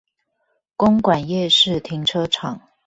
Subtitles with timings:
[0.75, 2.59] 公館夜市停車場